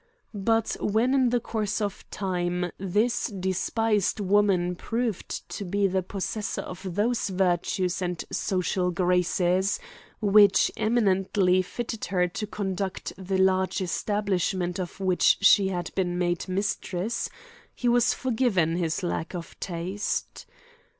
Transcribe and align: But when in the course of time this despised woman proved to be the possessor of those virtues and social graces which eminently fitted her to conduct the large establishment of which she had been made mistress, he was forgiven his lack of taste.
But 0.33 0.75
when 0.79 1.13
in 1.13 1.29
the 1.29 1.39
course 1.39 1.79
of 1.79 2.09
time 2.09 2.71
this 2.79 3.27
despised 3.27 4.19
woman 4.19 4.75
proved 4.75 5.47
to 5.49 5.63
be 5.63 5.85
the 5.85 6.01
possessor 6.01 6.61
of 6.63 6.95
those 6.95 7.29
virtues 7.29 8.01
and 8.01 8.25
social 8.31 8.89
graces 8.89 9.79
which 10.19 10.71
eminently 10.75 11.61
fitted 11.61 12.05
her 12.05 12.27
to 12.29 12.47
conduct 12.47 13.13
the 13.15 13.37
large 13.37 13.79
establishment 13.79 14.79
of 14.79 14.99
which 14.99 15.37
she 15.41 15.67
had 15.67 15.93
been 15.93 16.17
made 16.17 16.49
mistress, 16.49 17.29
he 17.75 17.87
was 17.87 18.11
forgiven 18.11 18.77
his 18.77 19.03
lack 19.03 19.35
of 19.35 19.55
taste. 19.59 20.47